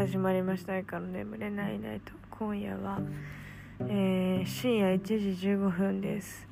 [0.00, 2.98] 始まりました「から眠れないナイト」今夜は、
[3.80, 6.48] えー、深夜1時15分です。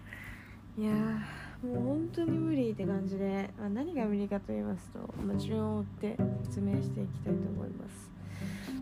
[0.76, 8.10] いやもう本当に無理って感じで、まあ、何が無理かと言いますと、まあ、順を追って説明していきたいと思います。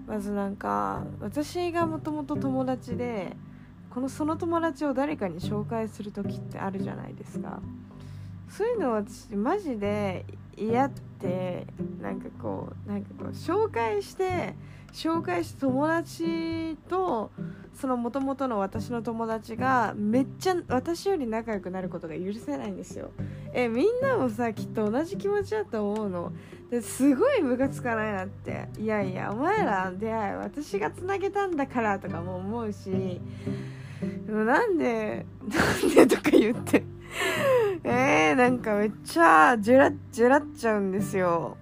[0.05, 3.37] まずなんか私がもともと友達で
[3.89, 7.63] このその友達を誰かに紹介する時ってあるじゃないですか。
[8.49, 10.25] そういうの私マジで
[10.57, 11.07] 嫌って
[12.01, 14.55] なんかこうなんかこう紹介して
[14.93, 17.31] 紹介した友達と
[17.75, 23.11] その元々の私の友達がめっちゃ私より仲良くなることが許せないんですよ。
[23.53, 26.33] えみんなもさきっと同じ気持ちだと思うの。
[26.71, 28.69] ですごいムカつかないなって。
[28.79, 33.21] いやいやお前ら出会い私がつなげたんだからとかも思うし
[34.27, 36.86] なんでなんでとか言って。
[37.85, 41.57] えー、なんかめっちゃジェラジェラっちゃうんですよ。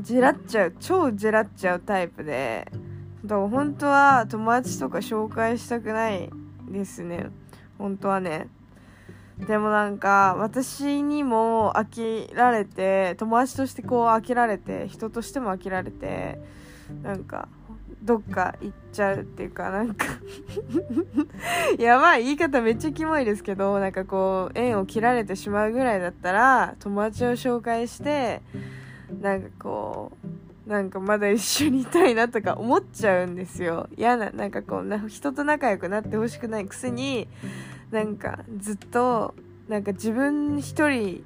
[0.00, 2.66] ジェラっちゃう超ジェラっちゃうタイプで。
[3.24, 6.30] だから本当は友達とか紹介したくない
[6.68, 7.30] ですね。
[7.78, 8.48] 本当はね。
[9.38, 16.40] でもなんか私にも飽きられて友達としてこう飽きられて人としても飽きられて
[17.02, 17.48] なんか
[18.06, 20.06] どっか行っちゃうっていうかなんか。
[21.78, 28.42] やばい言い方めっちゃキモいですけどなんかこう縁を切られてしまうぐらいだったら友達を紹介して
[29.20, 30.12] なんかこ
[30.66, 33.88] うなんかまだ一緒にいたいなとか思っちゃうんですよ。
[33.96, 37.28] 嫌ななんかこう人と仲良くなってほしくないくせに
[37.90, 39.34] なんかずっと
[39.68, 41.24] なんか自分一人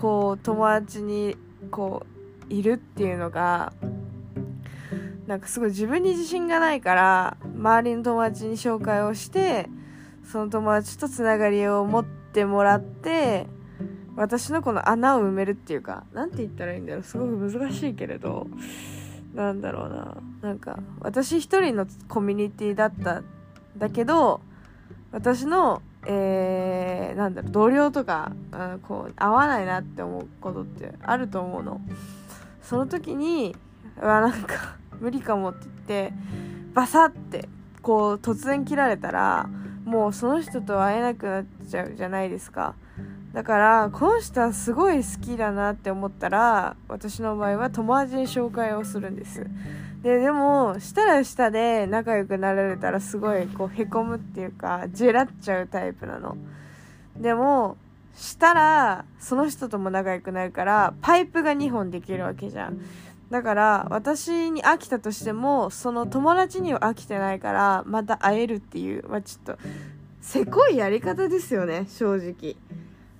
[0.00, 1.36] こう友達に
[1.70, 2.04] こ
[2.48, 3.72] ういるっていうのが
[5.30, 9.68] なんかすごい自分に自信がないから周りの友達に紹介をして
[10.24, 13.46] その友達とつながりを持ってもらって
[14.16, 17.02] 私のこの穴を埋めるっていうか何て言ったらいいんだろう。
[17.04, 18.48] すごく難しいけれど
[19.32, 20.16] なんだろうな。
[20.42, 23.24] なんか私一人のコミュニティだったん
[23.78, 24.40] だけど
[25.12, 31.80] 私のえー、なんだろう同僚とか、うん、こう合わないなって思うことってあると思うの。
[32.62, 33.54] その時に
[34.02, 36.12] うわなんか無理かもって言って
[36.74, 37.48] バサって
[37.82, 39.48] こう突然切られたら
[39.84, 42.74] もうその人と会えなくなっちゃうじゃないですか。
[43.32, 49.46] だからこの人はすごい好きだなって思ったら私の場合は友達に紹介をするんです。
[50.02, 56.36] ででもしたら下で仲良くなられたらすごいこうへこむっていうかジェラっちゃうタイプなの。
[57.16, 57.76] でも
[58.16, 62.80] したらその人とも仲良くなるからパイプが2本できるわけじゃん。
[63.30, 69.62] だから私に飽きたとしてもその友達には飽きてないからまた会えるっていうまあちょっと
[70.20, 72.56] せこいやり方ですよね正直。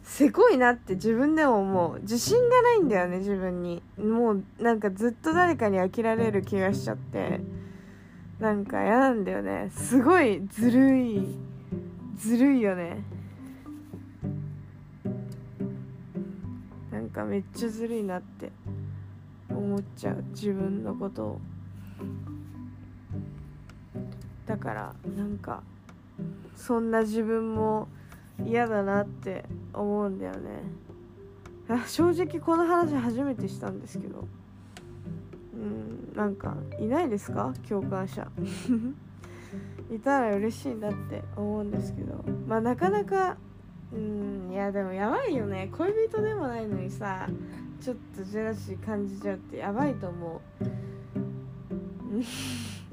[0.02, 2.00] せこいなって自分でも思う。
[2.00, 3.80] 自信がないんだよね自分に。
[3.96, 7.40] もうなんかずっと誰かに飽きられる気がしちゃって。
[8.40, 9.70] なんか嫌なんだよね。
[9.72, 11.22] すごいずるい。
[12.16, 13.04] ずるいよね。
[16.90, 18.50] なんかめっちゃずるいなって。
[19.70, 21.40] 思っちゃう自分のことを。
[24.46, 25.62] だからなんか
[26.56, 27.86] そんな自分も
[28.44, 30.62] 嫌だなって思うんだよね。
[31.86, 34.26] 正直この話初めてしたんですけど。
[35.54, 37.52] うんなんかいないですか？
[37.68, 38.26] 共感者。
[39.94, 42.24] いたら嬉しいなって思うんですけど。
[42.48, 43.36] まあなかなか
[43.92, 45.70] うんいやでもやばいよね。
[45.76, 47.28] 恋人でもないのにさ。
[47.80, 50.64] ちょっとジェラシー感じちゃうってやばいと思う。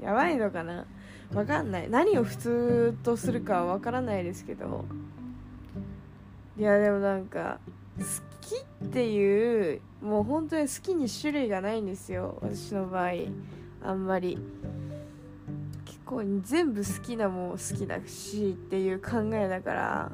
[0.02, 0.86] やばいのかな？
[1.34, 1.90] わかんない。
[1.90, 4.86] 何を普通とするかはわからないですけど。
[6.56, 7.60] いやでもなんか
[7.98, 8.04] 好
[8.40, 8.56] き
[8.86, 12.38] っていうもう本当に好きに種類がないんですよ。
[12.40, 13.10] 私の場合。
[13.82, 14.38] あんまり。
[15.84, 20.12] 結構全部好きなもん好きだしっていう考えだから。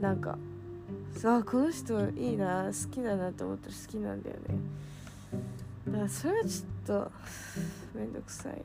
[0.00, 0.36] なんか
[1.14, 4.42] さあこの人いいな好きだなと思ったら好きなんだよね。
[5.86, 7.12] だからそれはちょっと
[7.94, 8.64] めんどくさいよね。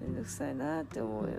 [0.00, 1.38] めんどくさいなって思うよね。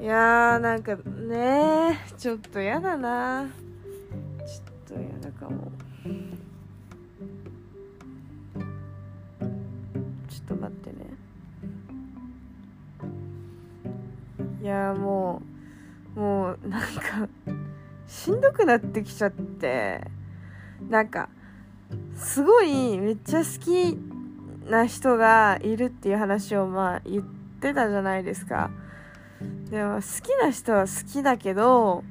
[0.00, 3.50] いやーなんかねちょっとやだな。
[4.38, 5.70] ちょっとやだかも。
[10.28, 11.06] ちょっと待ってね。
[14.62, 15.42] いやも
[16.16, 17.28] うもうなんか
[18.22, 20.00] しんどくなってきちゃって
[20.88, 21.28] なんか
[22.16, 23.98] すごいめっちゃ好き
[24.70, 27.24] な人がいるっていう話をまあ言っ
[27.60, 28.70] てたじゃないですか。
[29.70, 32.04] でも好きな人は好きだけど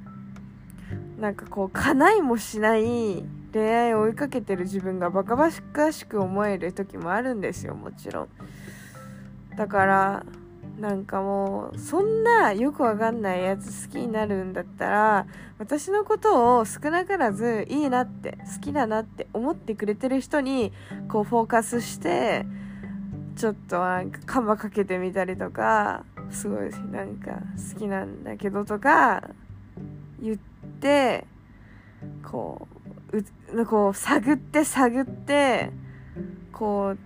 [1.17, 3.23] なんかこう叶いもしない
[3.53, 8.27] 恋愛を追いかけてる自分がバカバカしく思える時もあるんですよもちろん。
[9.55, 10.25] だから
[10.79, 15.27] なんかもうそんなよくわかんないやつ好きになるんだったら
[15.59, 20.71] 私のことを少なからずいいなって好きだなって思ってくれてる人に
[21.07, 22.45] こうフォーカスして
[23.35, 27.39] ちょっとなんかカマかけてみたりとかすごいなんか
[27.73, 29.29] 好きなんだけどとか
[30.19, 30.37] 言っ
[30.79, 31.25] て
[32.23, 32.67] こ
[33.11, 35.71] うこう探って探って
[36.51, 36.97] こう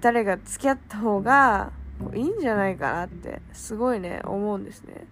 [0.00, 1.72] 誰が付き合った方が
[2.14, 5.06] いいんじゃないかなってすごいね思うんですね。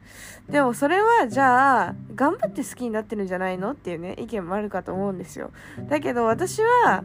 [0.48, 5.50] でもそれはじゃあ頑張って好きになってるんじゃないのっていうね意見もあるかと思うんですよ。
[5.88, 7.04] だけど私は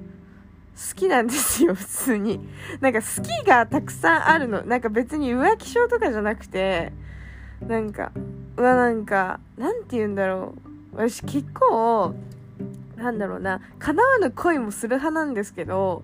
[0.76, 2.40] 好きなんですよ普通に。
[2.80, 4.64] なんか好きがたくさんあるの。
[4.64, 6.94] なんか別に浮気症とかじゃなくて
[7.62, 8.12] なんか
[8.58, 10.56] うわなんかなんて言うんだろ
[10.94, 10.98] う。
[10.98, 12.16] 私結構
[12.96, 13.60] なんだろうな。
[13.80, 16.04] 叶わぬ恋もする派なんですけど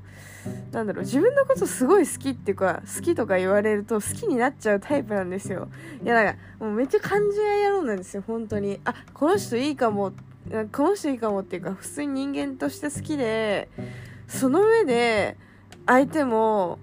[0.71, 5.69] なんだろう自分のことすごい好きっていうか好きとか言われると好きになっちゃうタイプなんですよ。
[6.03, 8.79] いやなんかもうめっちゃ感じ合い野郎なんですよ本当に。
[8.85, 10.13] あこの人いいかも。
[10.71, 13.69] この人いいかもっていうか普通に人間として好きで
[14.27, 15.37] その上で
[15.85, 16.79] 相手も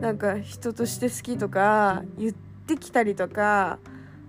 [0.00, 3.78] なんか人として好きとか言ってきたりとか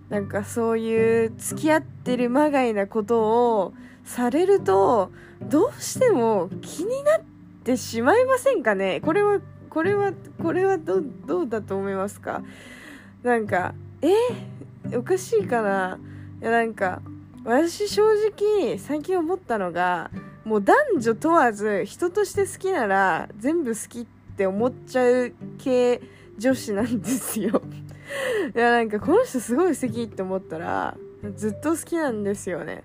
[0.10, 3.22] なんかそういう付き合ってるまがいなこと
[3.58, 3.74] を
[4.04, 5.12] されると
[5.42, 7.37] どうしても気になって
[7.68, 9.02] てしまいませんかね？
[9.02, 12.42] これはこれはこれはどどうだと思いますか？
[13.24, 14.96] なんかえ？
[14.96, 16.00] おかしいかな？
[16.42, 17.02] いやなんか
[17.44, 20.12] 私正直最近思ったのが
[20.46, 26.02] もう男女問わず人として好きなら全部好きって思っちゃう系
[26.38, 27.62] 女子なんですよ。
[28.56, 30.96] いやなんかこの人すごい素敵って思ったら
[31.36, 32.84] ずっと好きなんですよね。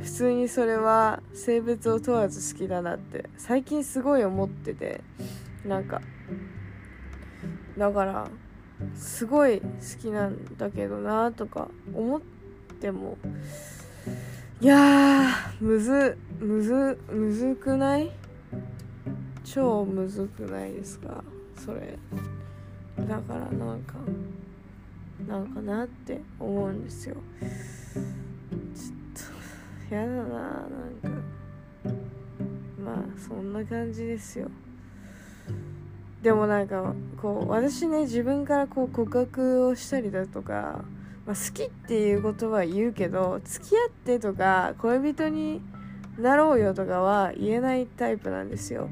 [0.00, 5.00] 普通にそれは性別を問わず好きだなって最近すごい思ってて
[5.66, 6.00] なんか
[7.76, 8.28] だから
[8.96, 9.66] すごい好
[10.00, 12.20] きなんだけどなとか思っ
[12.80, 13.16] ても
[14.60, 18.10] いやーむずむずむずくない？
[19.44, 21.22] 超むずくないですか？
[21.56, 21.98] それ。
[23.08, 23.94] だからなんか
[25.26, 27.16] なんかなって思うんですよ。
[29.94, 30.24] やだななん
[31.02, 31.08] か。
[32.82, 34.50] まあそんな感じですよ。
[36.22, 40.84] でもなんかこう私ね自分からこう告白をしたりだとか、
[41.26, 45.60] まあ、好きっていうことは言うけど付き合ってとか恋人に
[46.18, 48.88] なろうよとかは言えないタイプなんですよ、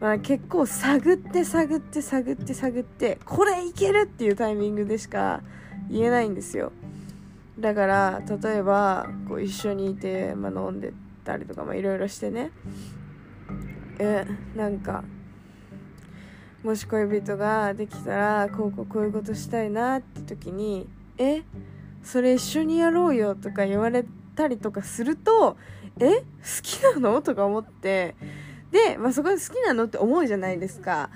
[0.00, 5.42] まあ、結構探って探って探って探ってこれいけるっていうタイミングでしか
[5.88, 6.72] 言えないんですよ。
[7.58, 10.92] だから例えばこう一緒にいて、まあ、飲んで
[11.24, 12.50] たりとかいろいろしてね。
[13.98, 15.04] えなんか
[16.64, 21.42] もし恋人ができたらこうこうこういうことしたいなって時にえ
[22.02, 24.04] それ一緒にやろうよとか言われ
[24.34, 25.56] たりとかすると
[26.00, 26.24] え好
[26.62, 27.22] きなの？
[27.22, 28.16] とか思って。
[28.72, 31.10] で、まあ、そこで好きなのって思うじゃないですか。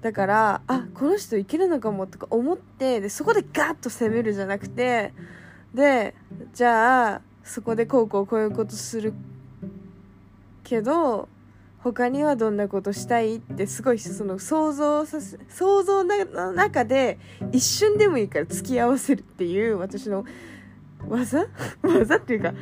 [0.00, 5.12] だからあこの人いけるのかもとか思ってでそこでガッと攻めるじゃなくて
[5.74, 6.14] で
[6.52, 9.12] じゃあそこでこうこうこういうことする
[10.64, 11.28] けど
[11.82, 17.18] 他にはどんなことしたいってすごいその想像させ想像の中で
[17.52, 20.24] 一瞬でもいいから付き合わせるっていう私の
[21.08, 21.46] 技？
[21.82, 22.52] 技っていうか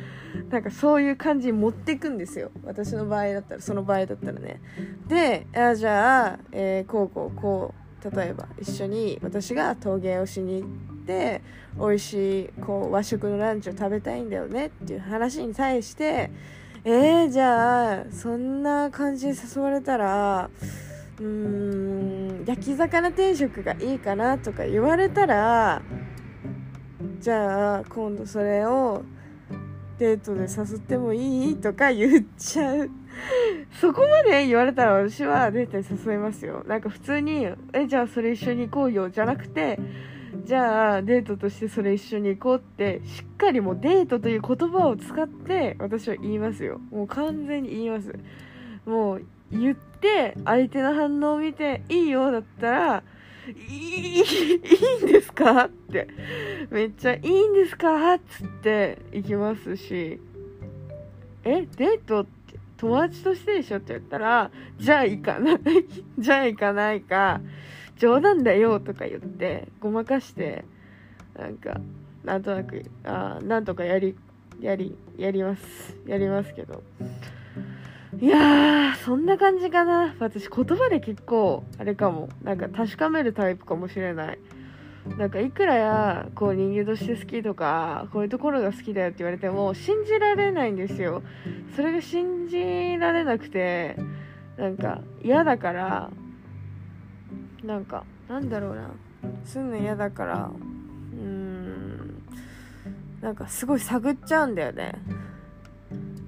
[0.49, 2.51] なんかそういう感じに持っていくんですよ。
[2.63, 4.61] 私の場合だったらその場合だったらね。
[5.07, 10.98] であじゃあ、えー、こうこうこう例えば一緒に私が陶芸をしに行って
[11.77, 16.29] 美味しいこう和食のランチを食べたいんだよねっていう話に対して
[16.85, 20.49] えー、じゃあそんな感じで誘われたら
[21.19, 25.81] うーん焼き魚定食がいいかなとか言われたら
[27.19, 29.03] じゃあ今度それを
[29.97, 32.89] デートで誘ってもいいとか言っちゃう。
[33.81, 36.63] そこまで言われたら私はデートに誘いますよ。
[36.65, 39.77] なんか普通にえじゃあそれ一緒に行こうよじゃなくて
[40.45, 46.79] じゃあデートとしてそれ一緒に行こうってしっかりもうデートという言葉を使って私は言いますよ。
[46.91, 48.13] もう完全に言います。
[48.85, 53.03] もう言って相手の反応を見ていいよだったら
[53.47, 56.07] いい、いいんですかって、
[56.69, 60.19] めっちゃいいんですかっつって行きますし、
[61.43, 65.59] え、デートって友達としてでしょって言ったら、じゃあ行かない。
[66.17, 67.41] じゃあ行かないか、
[67.99, 70.65] 冗談だよとか言って、ごまかして、
[71.37, 71.79] なんか、
[72.23, 74.15] なんとなく、あなんとかやり、
[74.59, 75.95] やり、やります。
[76.07, 76.81] やりますけど。
[78.19, 80.15] いやーそんな感じかな。
[80.19, 82.29] 私言葉で結構あれかも。
[82.41, 84.39] なんか確かめるタイプかもしれない。
[85.17, 91.21] なんかいくらやこう人間として好きとかこういうところが好きだよって言われても信じられないんですよ。
[91.75, 93.95] それが信じられなくて
[94.57, 96.09] なんか嫌だから
[97.63, 98.89] なんかなんだろうな。
[99.45, 100.49] すんの嫌だから
[101.13, 102.23] うーん
[103.21, 104.93] なんかすごい探っちゃうんだよね。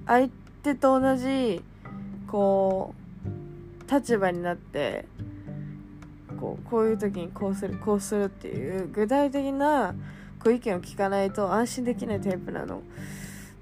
[0.06, 0.28] 相
[0.62, 1.62] 手と同じ
[2.26, 2.94] こ
[3.88, 5.06] う立場になって
[6.38, 9.94] こうこういう時にこうするこうするっていう具体的な
[10.42, 12.82] こう意見を聞かないと安心できないタイプなの。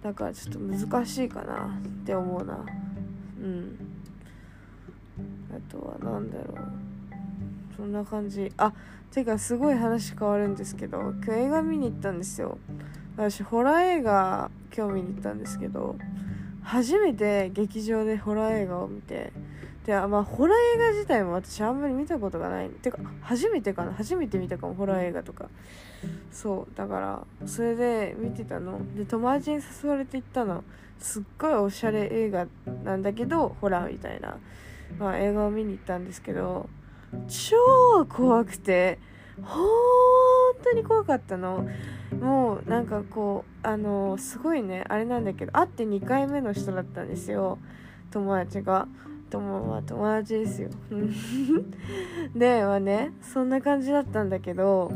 [0.02, 2.64] だからちょっと難しいかなって思うな。
[3.40, 3.76] うん。
[5.54, 6.89] あとは何だろう。
[7.80, 8.52] そんな感じ。
[8.58, 8.75] あ
[9.10, 12.58] てかすごい話変わるんですけど今日映画見に行ったんですよ。
[13.16, 15.96] 私ホラー映画今日見に行ったんですけど
[16.62, 19.32] 初めて劇場でホラー映画を見て
[19.87, 22.68] でまあホラー映画自体も私あんまり見たことがない。
[22.68, 23.94] てか初めてかな？
[23.94, 25.49] 初めて見たかもホラー映画とか。
[26.30, 28.78] そうだからそれで見てたの。
[28.94, 30.64] で友達に誘われて行ったの。
[30.99, 32.46] すっごいおしゃれ映画
[32.84, 34.37] なんだけどホラーみたいな、
[34.99, 36.68] まあ、映画を見に行ったんですけど
[37.28, 38.98] 超怖くて
[39.42, 39.66] 本
[40.62, 41.68] 当に怖かったの。
[42.20, 47.58] もうなんかこうあのすごいねあれなんだけど会って2回目の人だったんですよ。
[48.10, 48.88] 友達が。
[49.30, 50.70] 友は友達ですよ。
[52.34, 54.92] ではねそんな感じだったんだけど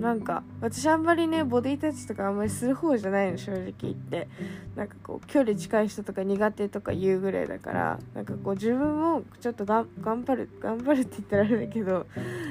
[0.00, 4.28] なんか私あんまりねボディタッチとかあんまりする方じゃないの正直言って。
[4.74, 9.86] なんかこう距離近い人とか苦手とか言うぐらいだからなんかこう自分もちょっと頑
[10.24, 12.06] 張る頑張るって言ったらあれだけど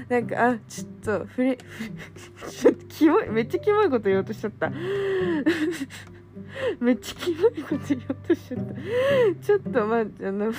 [0.07, 4.71] なんかあちょっとふれちょっとキモいめっちゃキモいこと言おうとしちゃった。
[6.79, 8.73] めっちゃキモいこと言おうとしちゃった。
[9.45, 10.53] ちょっとまああの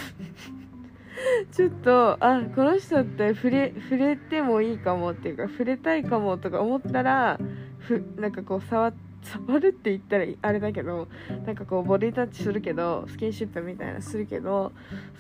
[1.53, 7.39] ちょっとあこの人って触れ触れてもいいかもっていうか触れたいかもとか思ったら
[7.79, 11.09] ふなんかこう触触るって言ったらあれだけど
[11.47, 14.73] なんかこうボディタッチするけどスキンシップみたいなするけど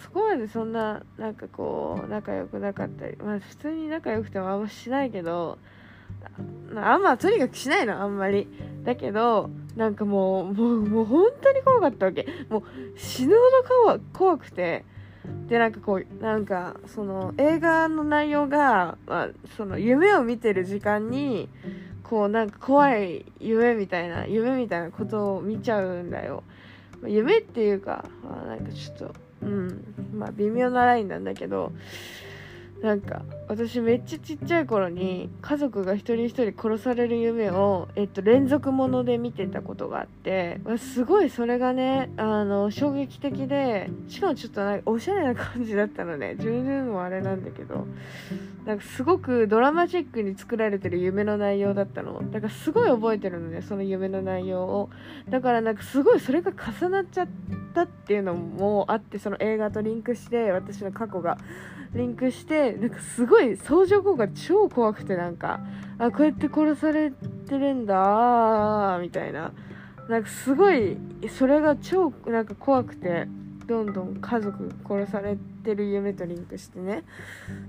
[0.02, 5.58] そこまでそんななんかこう仲良くなかったりまあ普通に仲良くてもあんましないけど
[6.76, 8.46] あんまとにかくしないのあんまり。
[8.84, 12.26] だけどなんかもうもうもう本当に怖かったわけ。
[12.50, 12.62] もう
[12.98, 13.34] 死ぬ
[13.84, 14.84] ほど怖くて。
[15.48, 21.48] でなんかこうなんかその映画の内容が、まあ、その夢を見てる時間に
[22.02, 26.42] こうなんか怖い夢みたいな夢みたいなことを見ちゃうんだよ。
[27.06, 29.94] 夢っていうか、まあ、なんかちょっとうん。
[30.14, 31.72] まあ微妙なラインなんだけど。
[32.84, 47.86] なんか私めっちゃちっちゃい頃に家族が一人一人殺される夢を、えっと、連続もので見てたことがあってすごいそれがねあの衝撃的でしかもちょっとなんかおしゃれな感じだったので自分でもあれなんだけど
[48.64, 52.30] なんかすごくドラマチックに作られてる夢の内容だったの。
[52.30, 54.90] だからすごい覚えてるのねその夢の内容を。
[55.28, 57.28] だからなんかすごいそれが重なっちゃっ
[57.74, 61.38] たっていうのもあってその映画とリンクして私の過去が。
[61.94, 65.60] リンクしてなんかすごい相乗効果超怖くてなんか
[65.98, 69.52] あこうやって殺されてるんだみたいな。
[70.08, 70.96] なんかすごい
[71.28, 73.28] それが超なんか怖くて。
[73.66, 77.04] どんどん家族殺されてる夢とリンクしてね。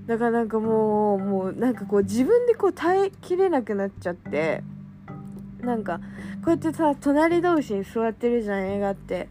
[0.06, 4.62] だからなんかもうもうなんかこう自分でこう耐えきれなくなっちゃって
[5.60, 5.98] なんか
[6.44, 9.28] こうやってさ隣同士に座ってるじゃん映画って。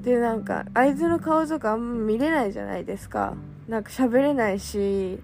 [0.00, 3.34] でなんか相手の顔とかあんま見れないじゃないですか。
[3.68, 5.18] なんか喋れないし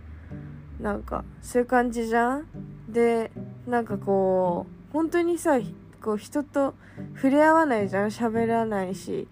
[0.81, 2.47] なんかそういう感じじゃん。
[2.89, 3.31] で
[3.67, 5.59] なんかこう本当にさ
[6.03, 6.75] こう人と
[7.15, 9.29] 触れ合わないじゃん喋らないし。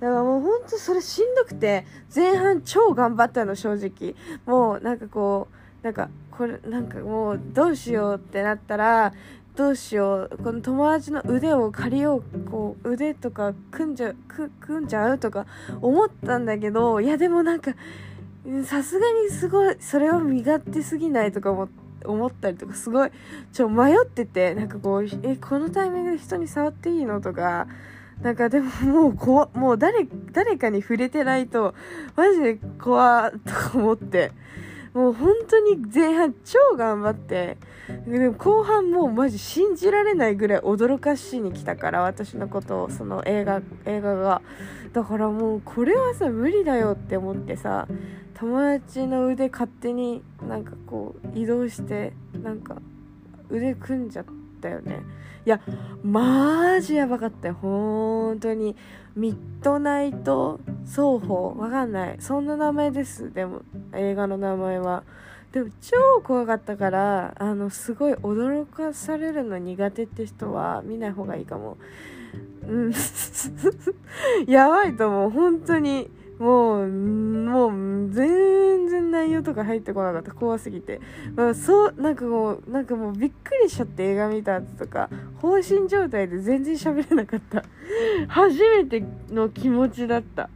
[0.00, 4.14] だからもうほんとそれしんどくて前半超頑張ったの正直。
[4.46, 5.48] もうなんかこ
[5.82, 9.12] うなんかこれなんかもうどうしようってなったら
[9.56, 14.14] どうしようこの友達の腕を借りようこう腕とか組んじゃ
[14.60, 15.46] 組んじゃうとか
[15.82, 17.74] 思ったんだけどいやでもなんか
[18.64, 21.68] さすがにすごいそれを身勝手すぎないとか思
[22.06, 23.10] 思ったりとかすごい
[23.52, 27.66] ちょ迷っててなんかこうえこのタイミングで人に触っていいのとか
[28.22, 31.74] なんかでももうこ もう誰誰かに触れてないと
[32.16, 33.32] マジで怖っ
[33.72, 34.32] と思って。
[34.92, 37.58] もう本当に前半超頑張って。
[38.06, 44.42] でも後半もうマジ信じられないぐらい驚かしに来たから私のことをその映画映画が。
[44.92, 47.86] だからもうこれはさ無理だよって思ってさ
[48.34, 52.12] 友達の腕勝手になんかこう移動して
[52.42, 52.76] なんか
[53.48, 54.49] 腕組んじゃって。
[54.60, 55.02] ったよね。
[55.46, 55.60] いや
[56.04, 57.56] マジやばかったよ。
[57.60, 58.76] 本当に。
[59.16, 61.56] ミッドナイト双方。
[61.58, 62.16] わかんない。
[62.20, 63.32] そんな名前です。
[63.32, 63.62] でも
[63.94, 65.02] 映画の名前は。
[65.52, 71.78] でも超怖かったからあのすごい驚かされるの苦手って人は見ない方がいいかも。
[72.68, 72.92] うん。
[74.46, 75.30] やばいと思う。
[75.30, 76.10] 本当に。
[76.40, 80.32] もうもう全然内容とか入ってこなかった。
[80.32, 81.00] 怖すぎて、
[81.36, 87.62] まあ、そうなんかもうなんかもうびっくりしちゃって映画見た後とか放心状態で全然喋れなかった。
[88.28, 90.48] 初めての気持ちだった。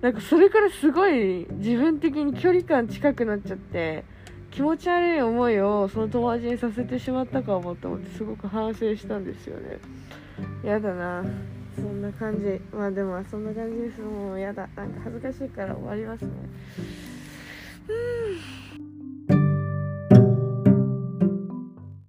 [0.00, 4.04] なんかそれからすごい自分的に距離感近くなっちゃって
[4.50, 9.78] 気持ち悪い思いをその友達にさせてしまったかもと思ってすごく反省したんですよね。
[10.64, 11.24] やだな。
[11.80, 12.60] そんな感じ。
[12.76, 14.00] まあでもそんな感じです。
[14.00, 14.68] もうやだ。
[14.76, 16.30] なんか恥ずかしいから終わりますね。
[17.88, 18.57] うん。